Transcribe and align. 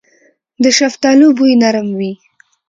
د 0.63 0.65
شفتالو 0.77 1.27
بوی 1.37 1.53
نرم 1.61 1.87
وي. 1.97 2.13